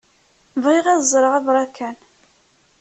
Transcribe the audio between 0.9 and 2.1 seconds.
ẓreɣ abṛakan.